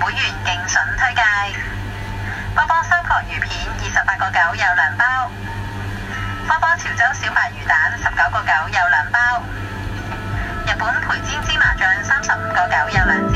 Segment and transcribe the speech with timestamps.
[0.00, 1.22] 會員勁筍推介，
[2.54, 5.30] 波波三角魚片二十八個九有兩包，
[6.46, 9.18] 波波潮州小白魚蛋十九個九有兩包，
[10.66, 13.34] 日本培煎芝麻醬三十五個九有兩支，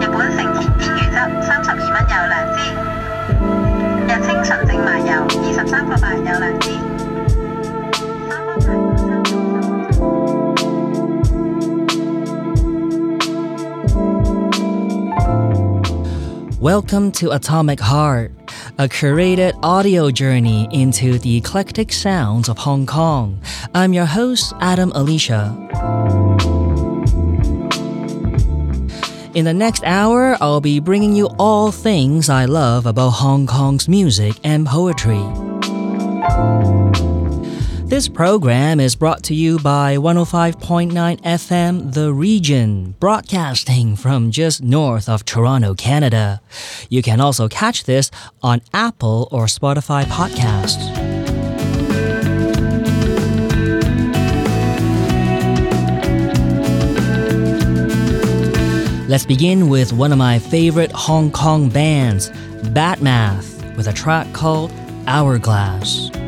[0.00, 1.16] 日本成田煙魚汁
[1.46, 2.58] 三十二蚊有兩支，
[4.06, 6.87] 日清純正麻油二十三個八有兩支。
[16.59, 18.33] Welcome to Atomic Heart,
[18.77, 23.39] a curated audio journey into the eclectic sounds of Hong Kong.
[23.73, 25.55] I'm your host, Atom Alicia.
[29.33, 33.87] In the next hour, I'll be bringing you all things I love about Hong Kong's
[33.87, 35.23] music and poetry.
[37.89, 45.09] This program is brought to you by 105.9 FM The Region, broadcasting from just north
[45.09, 46.39] of Toronto, Canada.
[46.89, 48.11] You can also catch this
[48.43, 50.77] on Apple or Spotify podcasts.
[59.09, 62.29] Let's begin with one of my favorite Hong Kong bands,
[62.69, 64.71] Bad Math, with a track called
[65.07, 66.18] Hourglass.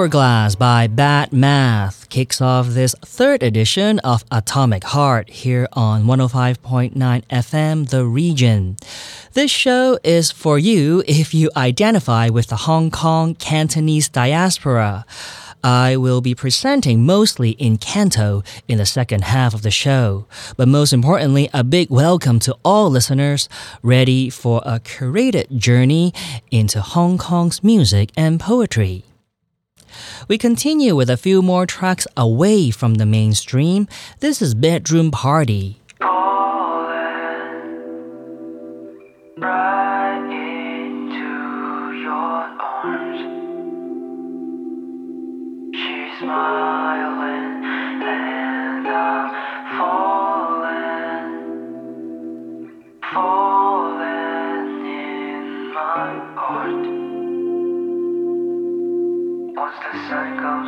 [0.00, 6.94] Hourglass by Bad Math kicks off this third edition of Atomic Heart here on 105.9
[6.94, 8.78] FM The Region.
[9.34, 15.04] This show is for you if you identify with the Hong Kong Cantonese diaspora.
[15.62, 20.24] I will be presenting mostly in Canto in the second half of the show.
[20.56, 23.50] But most importantly, a big welcome to all listeners
[23.82, 26.14] ready for a curated journey
[26.50, 29.04] into Hong Kong's music and poetry.
[30.28, 33.88] We continue with a few more tracks away from the mainstream.
[34.20, 35.80] This is Bedroom Party.
[46.20, 47.64] smiling
[48.04, 49.39] and I'm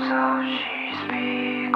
[0.00, 1.70] out, she's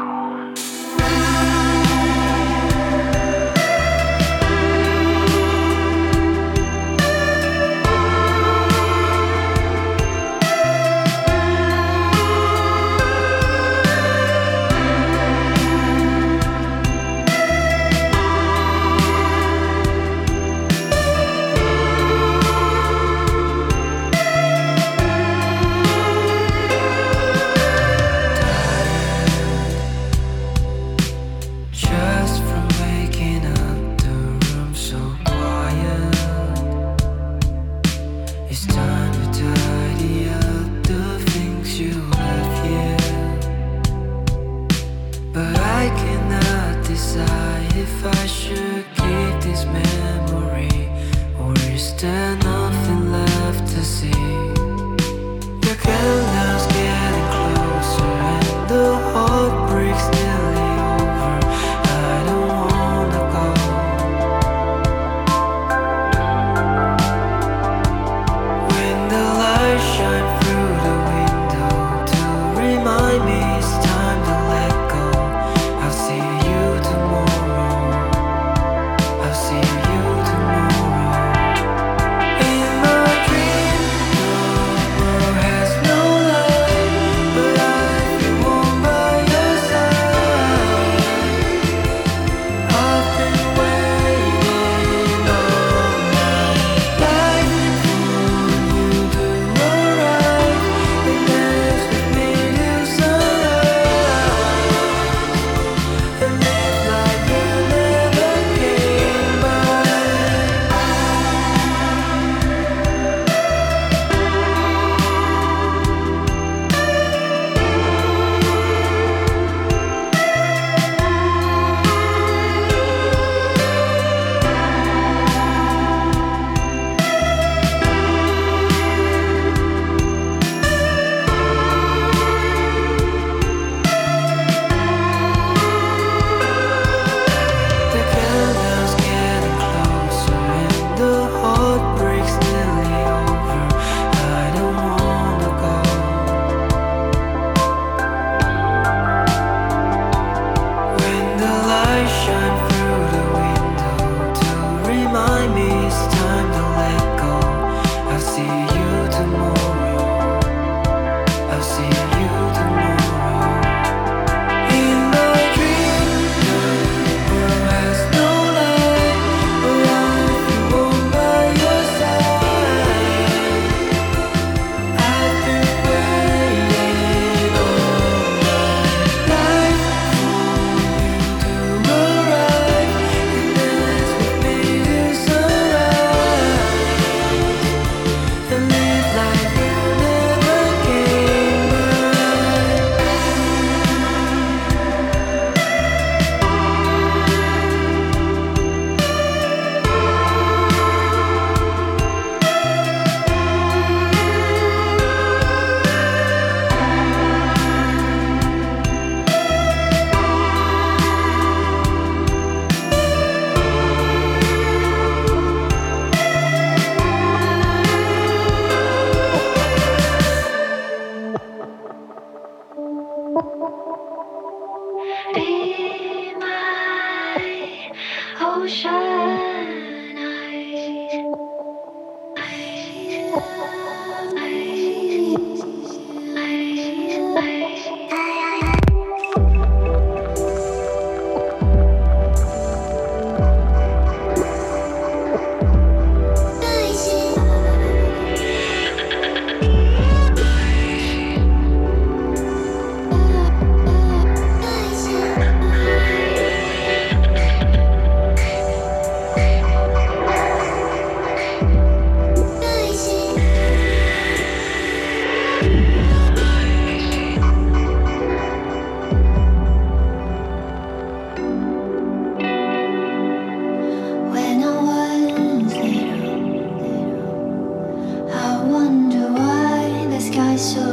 [280.56, 280.86] I saw.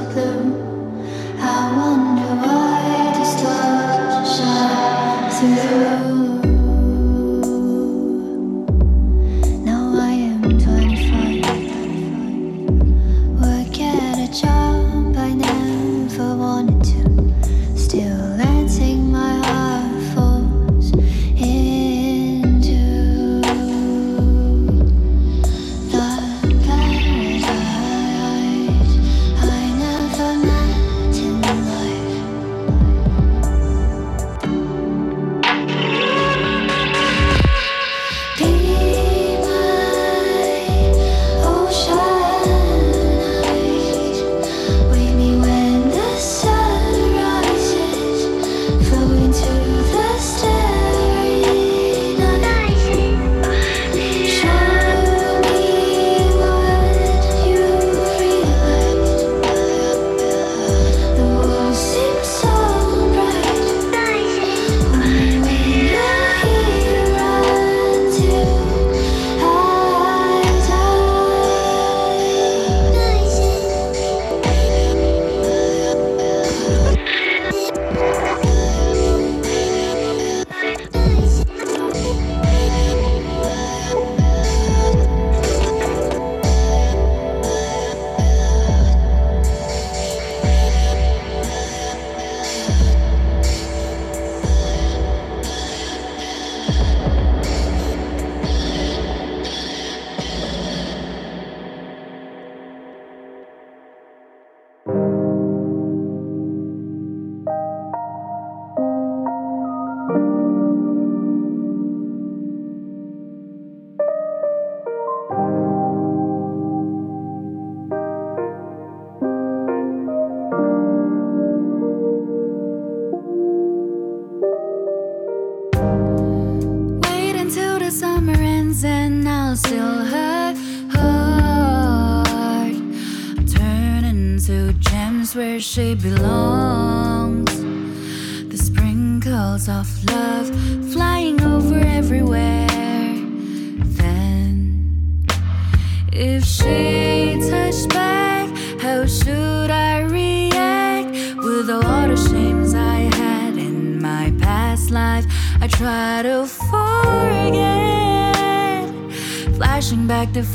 [1.39, 2.62] I wonder why.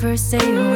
[0.01, 0.68] first day.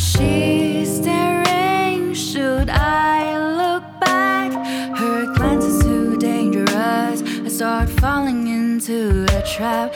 [0.00, 2.14] she's staring.
[2.14, 4.50] Should I look back?
[4.96, 7.22] Her glance is too dangerous.
[7.22, 9.94] I start falling into a trap.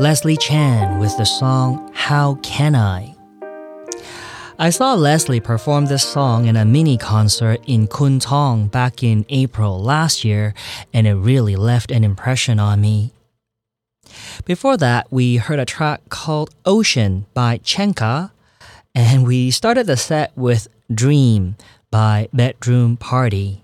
[0.00, 3.14] Leslie Chan with the song How Can I?
[4.58, 9.26] I saw Leslie perform this song in a mini concert in Kwun Tong back in
[9.28, 10.54] April last year,
[10.94, 13.12] and it really left an impression on me.
[14.46, 18.30] Before that, we heard a track called Ocean by Chenka,
[18.94, 21.56] and we started the set with Dream
[21.90, 23.60] by Bedroom Party.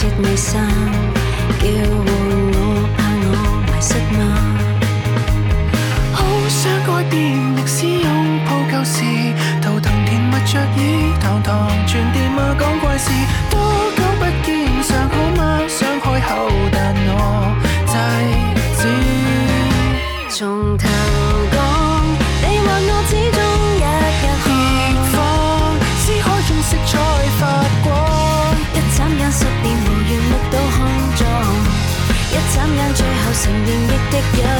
[0.00, 0.66] 织女衫
[1.58, 2.06] 叫唤
[2.54, 3.34] 我怕我
[3.66, 4.18] 迷失吗
[6.14, 7.14] 好想改变
[7.54, 9.04] 历史拥抱旧事
[9.60, 13.10] 图腾甜蜜桌椅堂堂全电话讲怪事
[34.20, 34.59] Yeah.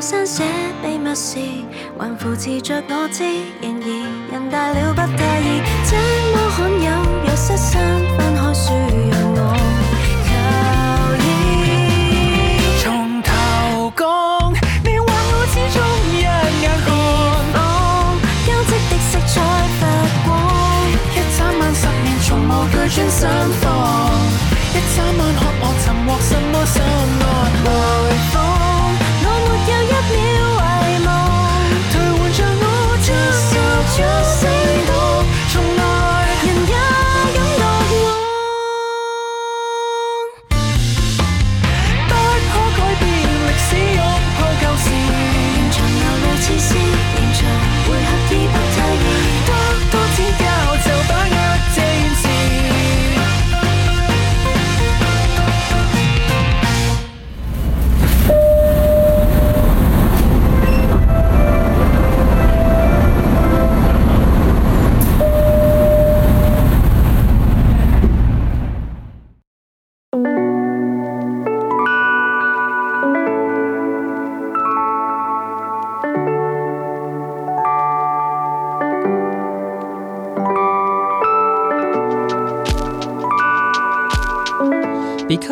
[0.00, 0.44] 到後山寫
[0.82, 1.38] 秘密時，
[1.98, 3.22] 還扶持着我知，
[3.60, 3.86] 然而
[4.32, 5.92] 人大了不介意，這
[6.32, 6.88] 麼罕有
[7.26, 7.76] 若失散
[8.16, 8.72] 分開樹
[9.10, 9.38] 讓我
[10.24, 10.32] 靠
[11.20, 11.22] 倚。
[12.80, 13.28] 从头
[13.94, 14.08] 讲，
[14.86, 15.76] 你或我始終
[16.08, 16.88] 一眼看。
[17.52, 17.54] 放
[18.46, 19.36] 交织的色彩
[19.78, 19.82] 发
[20.24, 20.28] 光，
[21.12, 23.28] 一眨眼十年，從無懼專心
[23.60, 23.62] 放。
[24.72, 26.80] 一眨眼學我寻获什么心
[27.20, 27.28] 安。
[27.60, 27.68] 回
[28.32, 28.40] 放
[33.96, 34.49] just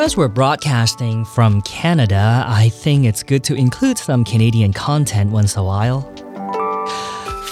[0.08, 5.54] Because we're broadcasting from Canada, I think it's good to include some Canadian content once
[5.54, 6.00] in a while.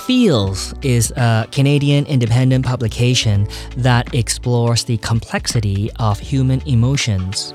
[0.07, 7.53] Feels is a Canadian independent publication that explores the complexity of human emotions.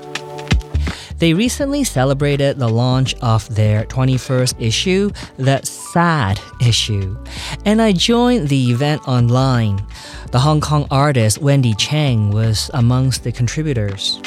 [1.18, 7.18] They recently celebrated the launch of their 21st issue, the Sad issue,
[7.64, 9.84] and I joined the event online.
[10.30, 14.20] The Hong Kong artist Wendy Chang was amongst the contributors.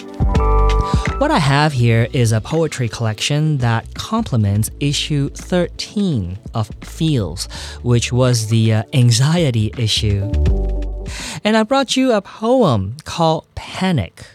[1.18, 7.48] What I have here is a poetry collection that complements issue 13 of Feels,
[7.84, 10.32] which was the uh, anxiety issue.
[11.44, 14.26] And I brought you a poem called Panic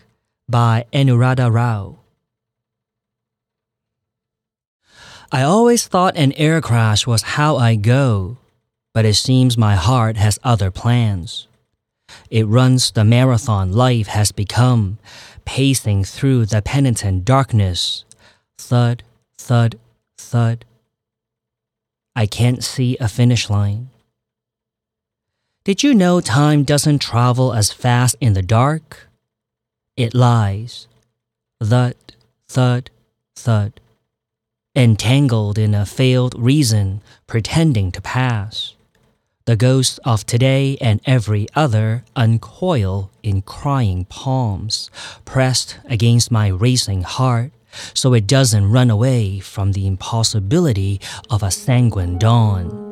[0.49, 1.97] by Anuradha Rao.
[5.33, 8.39] I always thought an air crash was how I go,
[8.93, 11.47] but it seems my heart has other plans.
[12.31, 14.99] It runs the marathon life has become,
[15.51, 18.05] pacing through the penitent darkness.
[18.57, 19.03] Thud,
[19.37, 19.77] thud,
[20.17, 20.65] thud.
[22.15, 23.91] I can't see a finish line.
[25.65, 29.09] Did you know time doesn't travel as fast in the dark?
[29.97, 30.87] It lies.
[31.61, 31.97] Thud,
[32.47, 32.91] thud,
[33.35, 33.81] thud
[34.77, 38.77] entangled in a failed reason, pretending to pass.
[39.51, 44.93] The ghosts of today and every other uncoil in crying palms,
[45.25, 47.51] pressed against my racing heart,
[47.93, 52.90] so it doesn't run away from the impossibility of a sanguine dawn.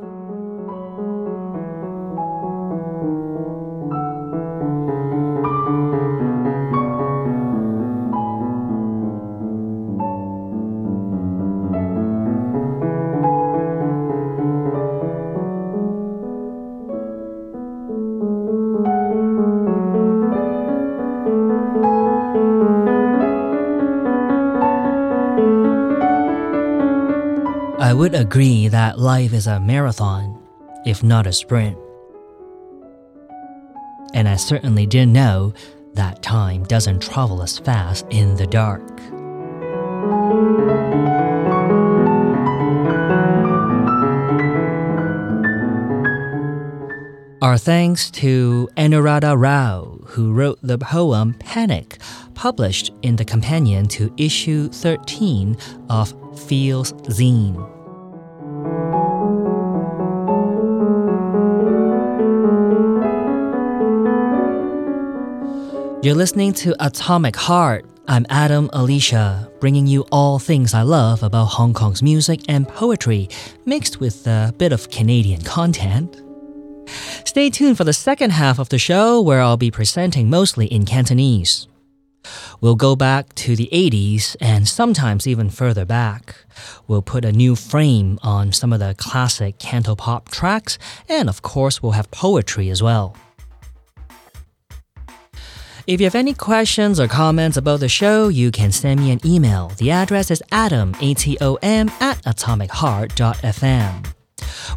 [28.29, 30.39] Agree that life is a marathon,
[30.85, 31.79] if not a sprint.
[34.13, 35.55] And I certainly didn't know
[35.95, 38.87] that time doesn't travel as fast in the dark.
[47.41, 51.97] Our thanks to Anuradha Rao, who wrote the poem Panic,
[52.35, 55.57] published in the companion to issue 13
[55.89, 56.13] of
[56.47, 57.78] Feels Zine.
[66.01, 67.85] You're listening to Atomic Heart.
[68.07, 73.29] I'm Atom Alicia, bringing you all things I love about Hong Kong's music and poetry,
[73.67, 76.23] mixed with a bit of Canadian content.
[77.25, 80.87] Stay tuned for the second half of the show, where I'll be presenting mostly in
[80.87, 81.67] Cantonese.
[82.61, 86.37] We'll go back to the 80s and sometimes even further back.
[86.87, 91.83] We'll put a new frame on some of the classic cantopop tracks, and of course,
[91.83, 93.17] we'll have poetry as well.
[95.89, 99.21] If you have any questions or comments about the show, you can send me an
[99.25, 99.69] email.
[99.79, 104.13] The address is adam, A-T-O-M, at atomicheart.fm.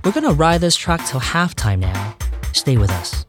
[0.05, 2.15] We're gonna ride this track till halftime now.
[2.53, 3.25] Stay with us.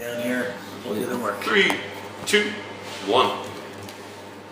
[0.00, 1.42] Didn't work.
[1.42, 1.72] Three,
[2.24, 2.50] two,
[3.06, 3.28] one.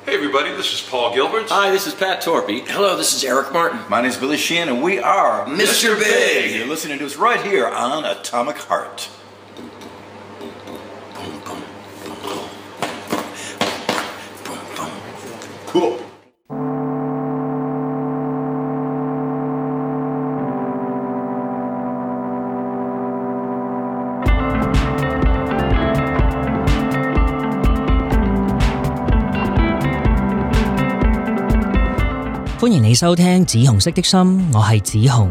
[0.04, 1.48] Hey everybody, this is Paul Gilbert.
[1.48, 2.68] Hi, this is Pat Torpey.
[2.68, 3.80] Hello, this is Eric Martin.
[3.88, 5.98] My name is Billy Sheehan, and we are Mr.
[5.98, 6.54] Big.
[6.54, 9.08] You're listening to us right here on Atomic Heart.
[15.68, 16.07] Cool.
[32.98, 34.18] 收聽紫紅色的心，
[34.52, 35.28] 我係紫紅。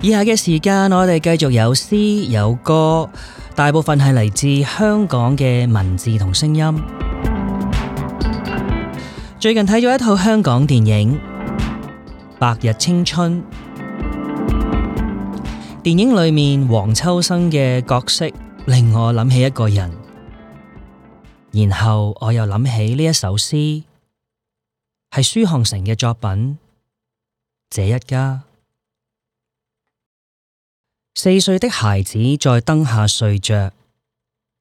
[0.00, 3.08] 以下嘅時間，我哋繼續有詩有歌，
[3.54, 6.82] 大部分係嚟自香港嘅文字同聲音。
[9.38, 11.14] 最近睇咗一套香港電影
[12.40, 13.40] 《白日青春》，
[15.84, 18.28] 電影裏面黃秋生嘅角色
[18.64, 19.92] 令我諗起一個人，
[21.52, 23.84] 然後我又諗起呢一首詩。
[25.15, 26.29] 係舒漢成嘅作品《
[27.69, 28.43] 這一家》。
[31.13, 33.73] 四歲的孩子在燈下睡着，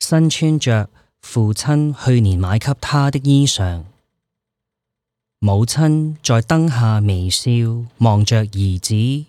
[0.01, 0.90] 身穿着
[1.21, 3.85] 父親去年買給他的衣裳。
[5.38, 7.51] 母親在燈下微笑
[7.99, 9.27] 望着兒子，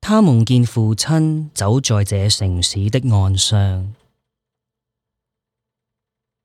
[0.00, 3.94] 他夢見父親走在這城市的岸上，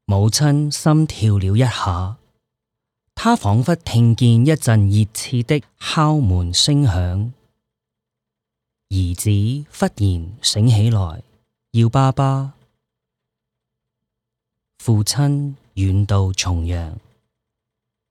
[0.06, 2.18] 母親心跳了一下。
[3.16, 7.32] 他仿佛聽見一陣熱切的敲門聲響，
[8.90, 11.24] 兒子忽然醒起來，
[11.72, 12.54] 要爸爸。
[14.78, 16.94] 父親遠到重陽，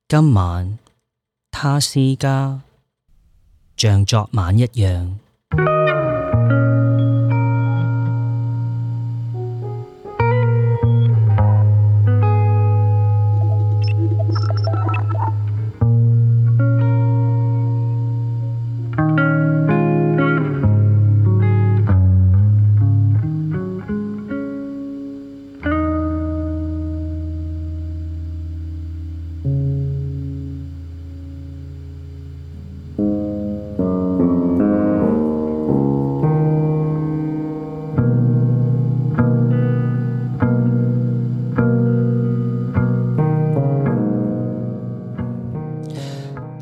[0.09, 0.79] 今晚
[1.51, 2.63] 他思家，
[3.77, 5.15] 像昨晚一樣。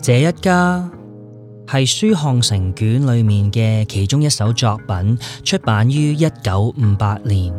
[0.10, 0.90] 這一家
[1.68, 7.54] 係舒漢成卷裏面嘅其中一首作品，出版於一九五八年。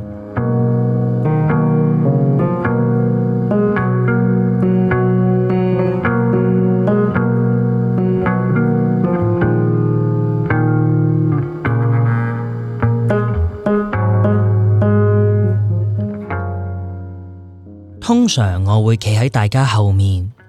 [18.00, 20.39] 通常我會企喺大家後面。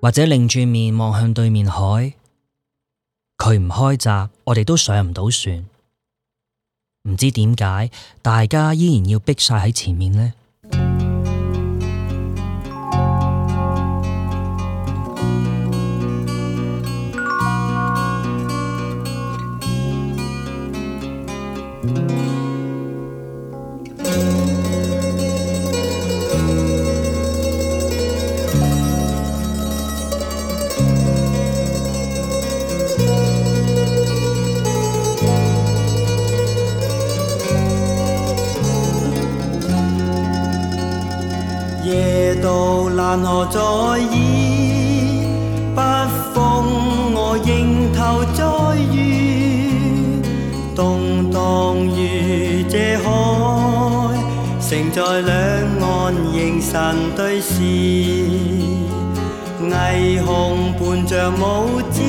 [0.00, 2.14] 或者擰住面望向對面海，
[3.38, 5.66] 佢唔開閘，我哋都上唔到船。
[7.08, 7.90] 唔知點解，
[8.22, 10.34] 大家依然要逼晒喺前面呢？
[42.41, 44.05] 道难何在耳，
[45.75, 45.81] 北
[46.33, 46.35] 風
[47.13, 47.99] 我迎头
[48.33, 48.43] 再
[48.91, 50.21] 遇，
[50.75, 50.79] 動
[51.31, 51.35] 盪
[51.85, 51.99] 如
[52.67, 53.07] 这海，
[54.59, 55.31] 城在两
[55.87, 55.89] 岸
[56.33, 56.73] 凝神
[57.15, 57.61] 对视，
[59.61, 62.01] 霓虹伴着舞姿，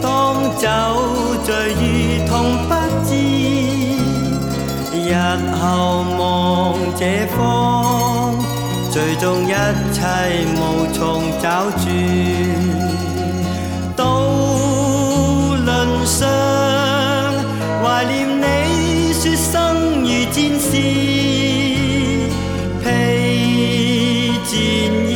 [0.00, 0.06] 当
[0.56, 0.68] 酒
[1.44, 1.82] 醉如
[2.28, 2.34] 同
[2.68, 2.70] 不
[3.04, 3.10] 知。
[4.98, 5.12] 日
[5.60, 5.62] 后
[6.18, 6.24] 望
[6.96, 7.00] 这
[7.36, 7.36] 方，
[8.96, 9.48] 最终一
[9.92, 10.00] 切
[10.56, 11.84] 無從找住。
[13.94, 15.68] 渡輪
[16.06, 16.26] 上
[17.84, 19.52] 懷念你，說生
[20.00, 20.70] 如戰士，
[22.82, 22.84] 披
[24.46, 24.54] 戰
[25.10, 25.12] 衣，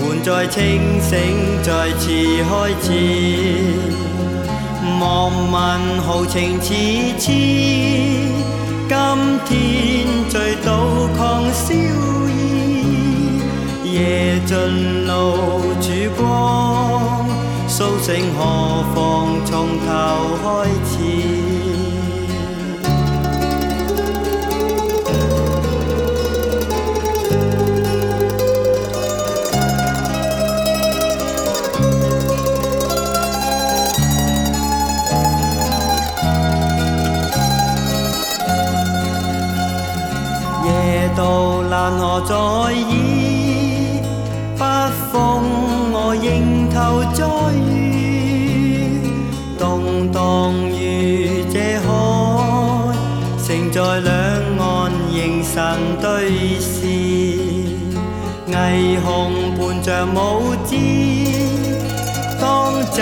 [0.00, 0.58] 門在清
[1.00, 1.14] 醒，
[1.62, 2.50] 再次開
[2.82, 2.86] 始。
[4.98, 5.54] 莫問
[6.04, 6.74] 豪情似
[7.16, 7.30] 痴，
[8.88, 8.96] 今
[9.46, 9.48] 天
[10.28, 10.68] 醉倒
[11.16, 12.07] 狂燒意，
[13.98, 15.12] 夜尽露
[15.80, 17.26] 曙光，
[17.66, 19.86] 苏醒何妨从头
[20.40, 20.46] 开
[20.84, 20.94] 始。
[40.64, 40.68] 夜
[41.16, 42.87] 到难何再？
[59.97, 60.75] 虹伴着舞姿。
[62.39, 63.01] 当酒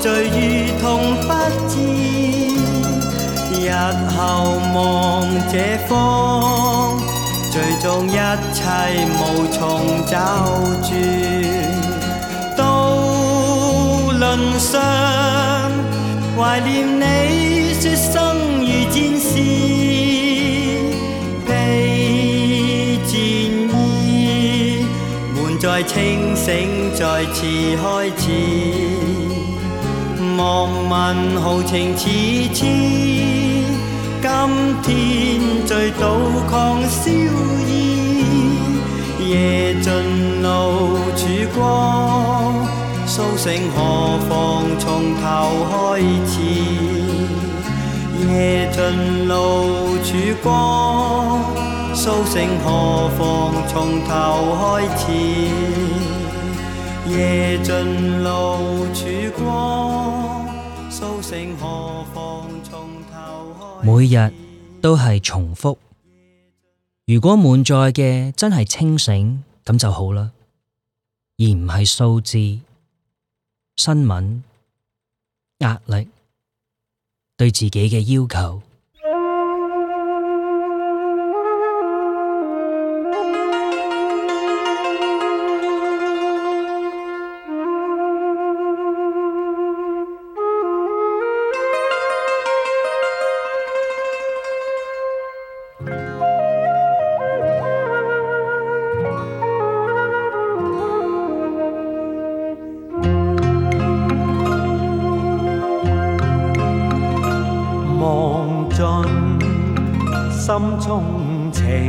[0.00, 1.28] 醉如同不
[1.68, 1.74] 知，
[3.58, 3.70] 日
[4.16, 4.18] 后
[4.74, 4.76] 望
[5.50, 5.54] 这
[5.88, 6.98] 方，
[7.50, 8.18] 最终一
[8.52, 8.60] 切
[9.14, 9.18] 无
[9.52, 9.56] 从
[10.06, 10.16] 找
[10.82, 10.88] 住。
[12.56, 12.60] 渡
[14.12, 14.22] 轮
[14.58, 14.70] 上
[16.36, 18.41] 怀念你，说生
[25.73, 28.29] 滿載清醒再次開始。
[30.37, 32.07] 莫問豪情似
[32.53, 32.63] 痴，
[34.21, 34.29] 今
[34.83, 37.09] 天醉倒狂燒
[37.67, 38.23] 衣，
[39.27, 42.53] 夜盡露曙光，
[43.07, 44.31] 蘇醒何妨
[44.77, 45.25] 從頭
[45.71, 45.73] 開
[46.27, 46.33] 始。
[48.29, 49.33] 夜盡露
[50.03, 51.52] 曙光，
[52.03, 54.11] 蘇醒何妨從頭
[54.59, 55.07] 開始。
[57.09, 60.45] 夜盡露曙光，
[60.91, 64.33] 蘇醒何妨從頭開每日
[64.81, 65.77] 都係重複。
[67.05, 70.31] 如果滿載嘅真係清醒，咁就好啦，
[71.39, 72.37] 而唔係數字、
[73.77, 74.41] 新聞、
[75.59, 76.09] 壓力、
[77.37, 78.61] 對自己嘅要求。
[110.45, 111.01] 心中
[111.53, 111.87] 情，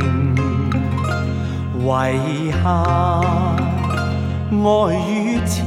[1.83, 3.21] 遺下
[4.49, 5.61] 愛與痴，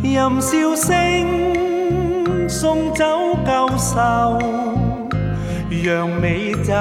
[0.00, 3.04] 任笑聲送走
[3.44, 4.38] 舊愁，
[5.68, 6.72] 讓美酒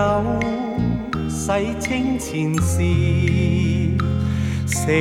[1.28, 2.84] 洗清前事，
[4.68, 4.92] 四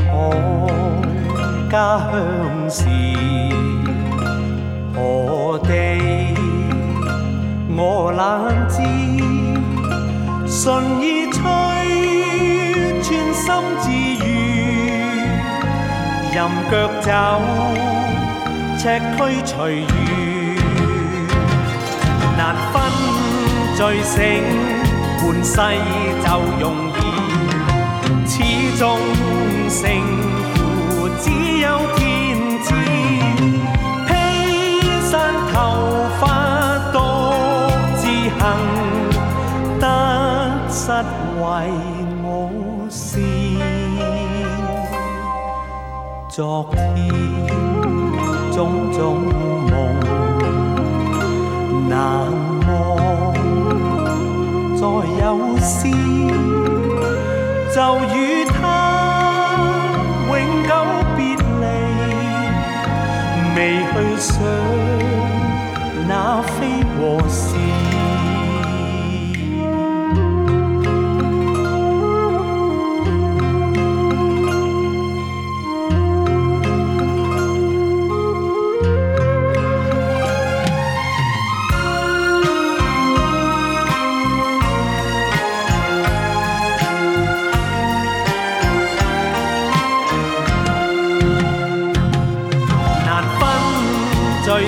[0.00, 0.10] 海
[1.70, 2.88] 家鄉事。
[4.92, 5.68] 何地
[7.82, 8.20] 我懶
[8.68, 8.76] 知，
[10.46, 11.40] 順意吹，
[13.00, 13.48] 穿心
[13.80, 13.88] 自
[14.22, 14.28] 愈，
[16.34, 16.36] 任
[16.70, 17.08] 脚走，
[18.76, 18.82] 赤
[19.16, 20.60] 軀隨遇，
[22.36, 22.74] 难分
[23.74, 24.20] 醉醒，
[25.22, 25.56] 換世
[26.22, 26.28] 就
[26.60, 26.62] 容
[26.98, 27.00] 易，
[28.28, 28.34] 始
[28.76, 28.84] 終
[29.70, 29.80] 勝
[30.90, 31.24] 負只
[31.60, 31.66] 有
[31.96, 32.29] 天。
[38.40, 38.48] 自行，
[39.78, 39.84] 得
[40.70, 40.90] 失
[41.36, 41.44] 为
[42.22, 42.26] 我
[42.88, 43.20] 事。
[46.26, 46.78] 昨天
[48.50, 48.98] 种种
[49.68, 49.70] 梦
[51.86, 51.92] 难
[52.66, 52.70] 忘，
[54.74, 54.80] 再
[55.20, 55.24] 有
[55.60, 55.70] 詩
[57.74, 57.76] 就
[58.16, 58.16] 与
[58.46, 58.58] 他
[60.28, 60.32] 永
[60.66, 60.70] 久
[61.14, 61.62] 别离。
[63.54, 64.32] 未去想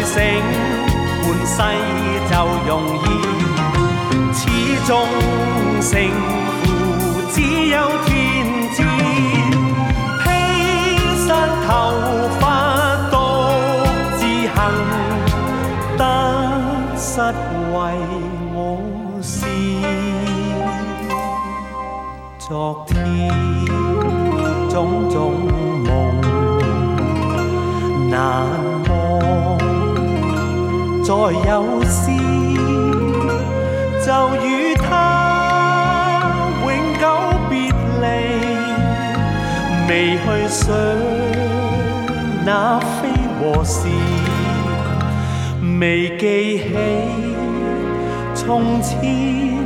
[0.04, 0.20] 醒，
[1.22, 1.56] 换世
[2.30, 2.34] 就
[2.68, 3.06] 容易，
[4.34, 4.40] 始
[4.86, 4.90] 終
[5.80, 5.90] 勝
[6.62, 6.64] 負
[7.32, 7.36] 只
[7.68, 8.10] 有天
[8.74, 8.78] 知。
[10.22, 10.24] 披
[11.26, 11.28] 散
[11.66, 11.70] 頭
[12.40, 12.42] 髮
[13.10, 13.14] 獨
[14.18, 14.20] 自
[14.54, 14.56] 行，
[15.96, 16.00] 得
[16.96, 17.10] 失
[17.72, 17.74] 為
[18.54, 18.56] 我
[19.22, 19.34] 事。
[22.38, 22.92] 昨天
[31.12, 32.10] 再有事
[34.02, 36.22] 就与他
[36.64, 36.66] 永
[36.98, 37.04] 久
[37.50, 37.52] 别
[38.00, 38.04] 离，
[39.86, 40.64] 未去想
[42.46, 43.86] 那非和事，
[45.78, 46.22] 未记
[46.58, 46.64] 起
[48.34, 49.61] 从前。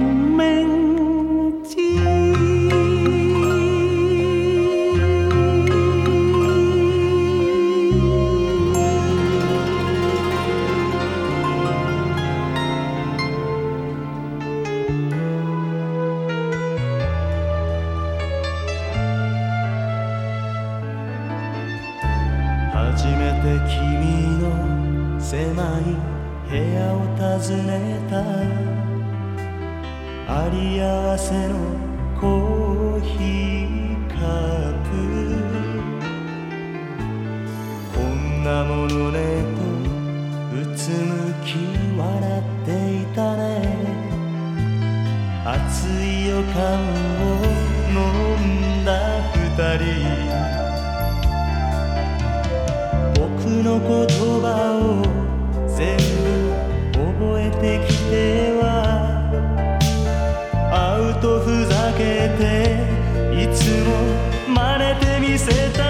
[62.36, 62.76] て
[63.32, 65.85] いつも真似てみせた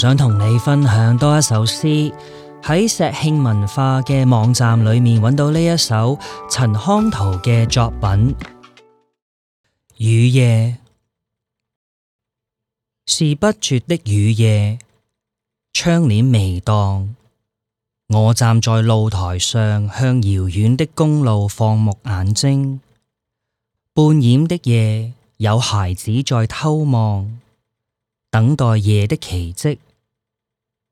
[0.00, 1.86] 想同你分享多一首诗
[2.62, 8.34] 喺石庆文化嘅网站里面揾到呢一首陈康图嘅作品。
[9.98, 10.78] 雨夜
[13.04, 14.78] 是不绝的雨夜
[15.74, 17.14] 窗帘微荡
[18.08, 22.80] 我站在露台上向遥远的公路放目眼睛。
[23.92, 27.38] 半掩的夜有孩子在偷望
[28.30, 29.78] 等待夜的奇迹。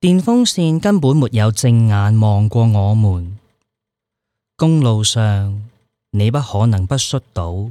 [0.00, 3.38] 電風扇根本沒有正眼望過我們，
[4.56, 5.68] 公路上
[6.10, 7.70] 你不可能不摔倒，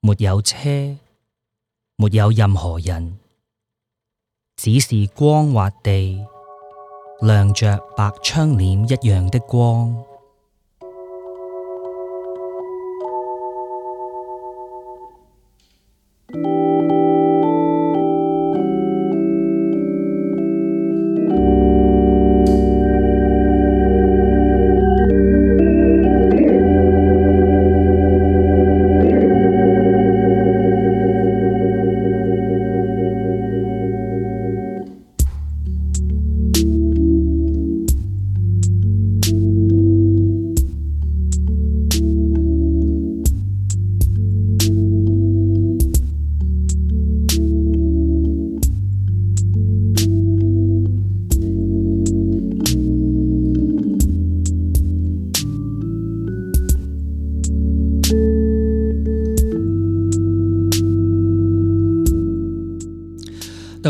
[0.00, 0.96] 沒有車。
[1.98, 3.18] 沒有任何人，
[4.54, 6.22] 只是光滑地
[7.22, 10.04] 亮着白窗簾一樣的光。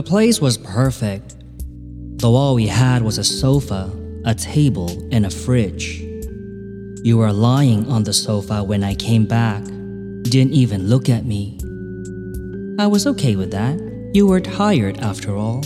[0.01, 1.35] The place was perfect,
[2.17, 3.87] though all we had was a sofa,
[4.25, 5.99] a table, and a fridge.
[7.03, 9.63] You were lying on the sofa when I came back,
[10.23, 11.59] didn't even look at me.
[12.79, 13.77] I was okay with that.
[14.15, 15.61] You were tired after all.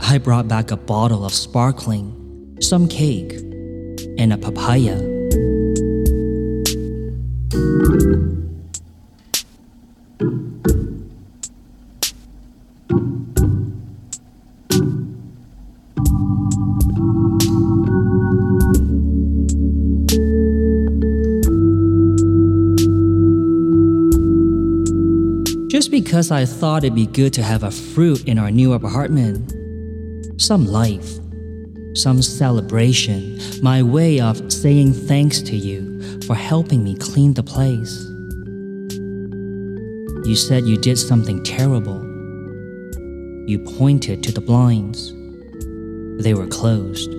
[0.00, 3.34] I brought back a bottle of sparkling, some cake,
[4.18, 5.07] and a papaya.
[26.18, 29.52] Because I thought it'd be good to have a fruit in our new apartment.
[30.36, 31.08] Some life,
[31.94, 38.04] some celebration, my way of saying thanks to you for helping me clean the place.
[40.28, 42.02] You said you did something terrible.
[43.46, 45.12] You pointed to the blinds.
[46.24, 47.14] They were closed.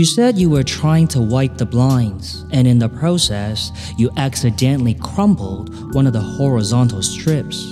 [0.00, 4.94] You said you were trying to wipe the blinds, and in the process, you accidentally
[4.94, 7.62] crumpled one of the horizontal strips.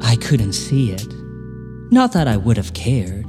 [0.00, 1.12] I couldn't see it.
[1.90, 3.21] Not that I would have cared.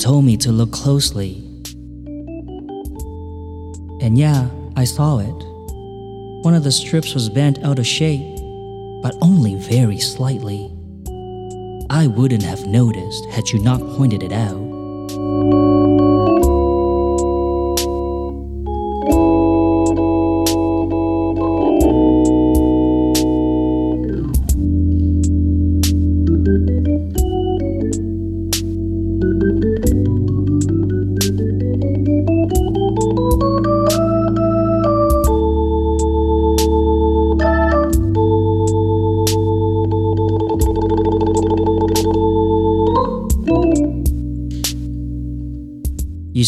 [0.00, 1.44] Told me to look closely.
[4.00, 5.44] And yeah, I saw it.
[6.42, 8.36] One of the strips was bent out of shape,
[9.02, 10.74] but only very slightly.
[11.90, 14.69] I wouldn't have noticed had you not pointed it out.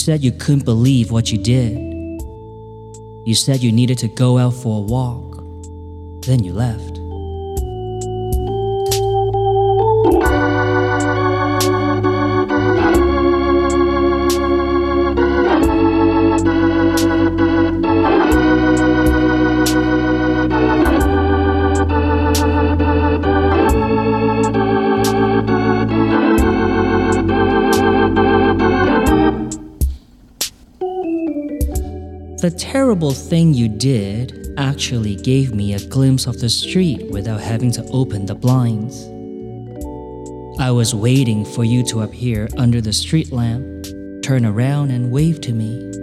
[0.03, 1.79] Said you couldn't believe what you did.
[3.25, 5.37] You said you needed to go out for a walk.
[6.27, 6.92] Then you left.
[32.93, 37.73] The terrible thing you did actually gave me a glimpse of the street without having
[37.73, 39.07] to open the blinds.
[40.61, 43.87] I was waiting for you to appear under the street lamp,
[44.23, 46.02] turn around, and wave to me.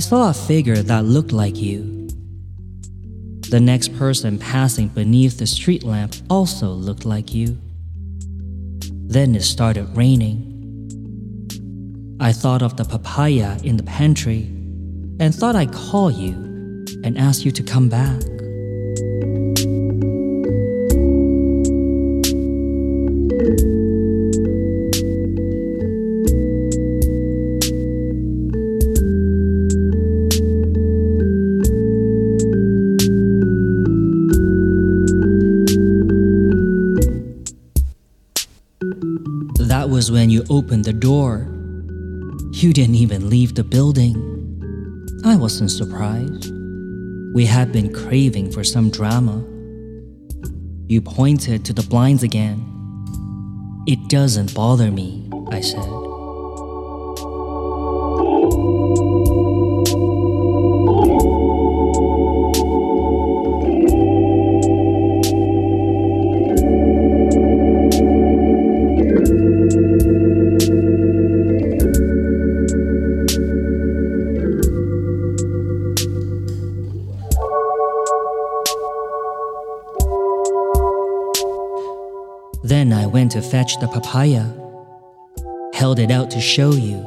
[0.00, 2.08] Saw a figure that looked like you.
[3.50, 7.58] The next person passing beneath the street lamp also looked like you.
[9.08, 10.46] Then it started raining.
[12.20, 14.42] I thought of the papaya in the pantry
[15.18, 16.34] and thought I'd call you
[17.02, 18.22] and ask you to come back.
[40.70, 41.48] Opened the door.
[42.52, 44.14] You didn't even leave the building.
[45.24, 46.52] I wasn't surprised.
[47.34, 49.44] We had been craving for some drama.
[50.86, 52.64] You pointed to the blinds again.
[53.88, 55.99] It doesn't bother me, I said.
[83.80, 84.44] The papaya,
[85.74, 87.06] held it out to show you.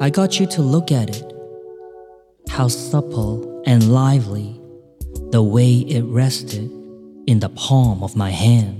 [0.00, 1.32] I got you to look at it.
[2.48, 4.60] How supple and lively,
[5.30, 6.70] the way it rested
[7.26, 8.78] in the palm of my hand.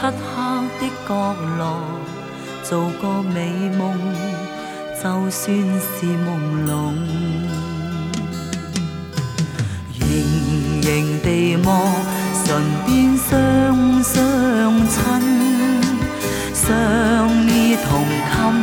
[0.00, 0.12] 漆黑
[0.78, 1.82] 的角落，
[2.62, 3.98] 做个美梦，
[5.02, 6.28] 就算是朦
[6.68, 6.94] 胧。
[10.00, 11.68] 盈盈地望，
[12.44, 12.46] 唇
[12.86, 12.86] 边
[13.16, 13.28] 双
[14.04, 14.16] 双
[14.86, 14.96] 亲，
[16.54, 16.64] 相
[17.48, 18.54] 依同衾，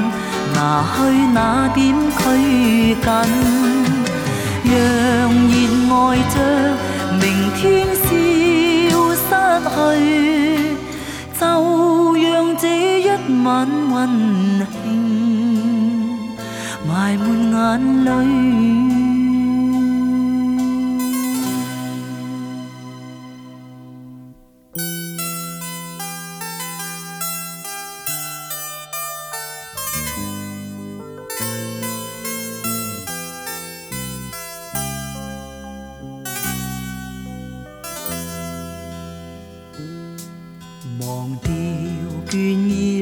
[0.56, 0.98] 拿去
[1.34, 1.94] 那点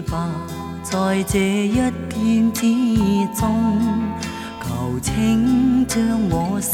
[0.01, 0.29] 吧，
[0.83, 1.77] 在這一
[2.09, 2.61] 片之
[3.39, 3.45] 中，
[4.61, 5.97] 求請將
[6.29, 6.73] 我身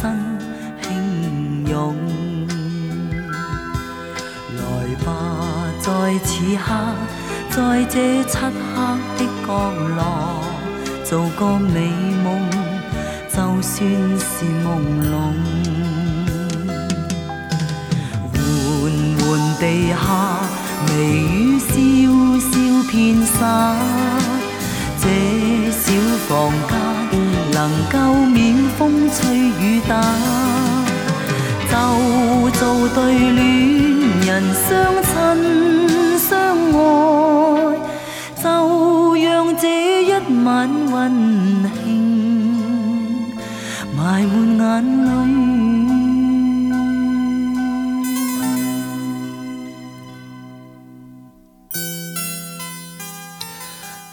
[0.82, 0.86] 輕
[1.72, 1.93] 擁。
[4.57, 4.62] 來
[5.05, 5.07] 吧，
[5.80, 5.89] 在
[6.24, 6.68] 此刻，
[7.49, 8.78] 在這漆黑
[9.18, 9.47] 的角
[9.95, 9.99] 落，
[11.03, 11.91] 做個美
[12.24, 12.28] 夢，
[13.30, 13.78] 就算
[14.20, 14.68] 是朦
[15.12, 15.14] 朧。
[18.34, 18.38] 緩
[19.18, 19.22] 緩
[19.60, 19.97] 地下，
[20.88, 21.69] 微雨潇
[22.39, 22.51] 潇
[22.89, 23.38] 遍洒，
[25.01, 25.03] 这
[25.71, 25.84] 小
[26.27, 26.30] 房
[26.67, 26.71] 间
[27.51, 27.57] 能
[27.91, 28.38] 够免
[28.77, 29.91] 风吹雨打，
[31.69, 31.73] 就
[32.51, 32.61] 做
[32.95, 32.97] 对
[33.32, 33.39] 恋
[34.25, 34.67] 人相
[35.03, 35.09] 亲
[36.17, 36.30] 相
[36.71, 36.75] 爱，
[38.41, 38.45] 就
[39.15, 39.27] 让
[39.57, 39.63] 这
[40.03, 40.11] 一
[40.43, 40.95] 晚温
[41.84, 41.86] 馨
[43.95, 44.27] 埋满
[44.57, 44.61] 眼
[45.05, 45.28] 泪。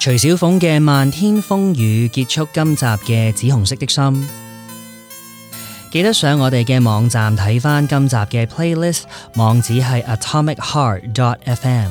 [0.06, 4.28] 徐小凤嘅《漫天风雨》结束今集嘅紫红色的心。
[5.90, 9.02] 记得上我哋嘅网站睇返今集嘅 playlist，
[9.34, 11.90] 网址系 atomicheart.fm。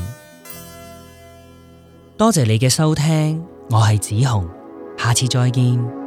[2.15, 4.47] 多谢你嘅收听，我系紫红，
[4.97, 6.04] 下次再见。